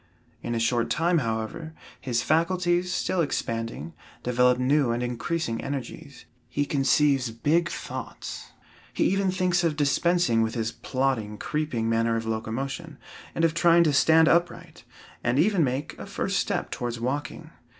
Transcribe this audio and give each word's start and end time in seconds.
In 0.41 0.55
a 0.55 0.59
short 0.59 0.89
time, 0.89 1.19
however, 1.19 1.75
his 1.99 2.23
faculties, 2.23 2.91
still 2.91 3.21
expanding, 3.21 3.93
develop 4.23 4.57
new 4.57 4.89
and 4.89 5.03
increasing 5.03 5.63
energies. 5.63 6.25
He 6.49 6.65
conceives 6.65 7.29
"big 7.29 7.69
thoughts." 7.69 8.49
He 8.95 9.03
even 9.05 9.29
thinks 9.29 9.63
of 9.63 9.75
dispensing 9.75 10.41
with 10.41 10.55
his 10.55 10.71
plodding, 10.71 11.37
creeping 11.37 11.87
manner 11.87 12.15
of 12.15 12.25
locomotion, 12.25 12.97
and 13.35 13.45
of 13.45 13.53
trying 13.53 13.83
to 13.83 13.93
stand 13.93 14.27
upright, 14.27 14.83
and 15.23 15.37
even 15.37 15.63
make 15.63 15.95
a 15.99 16.07
first 16.07 16.39
step 16.39 16.71
towards 16.71 16.99
walking. 16.99 17.51